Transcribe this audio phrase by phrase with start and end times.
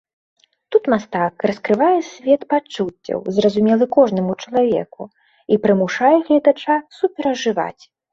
[0.75, 5.03] Тут мастак раскрывае свет пачуццяў, зразумелы кожнаму чалавеку,
[5.57, 7.83] і прымушае гледача суперажываць.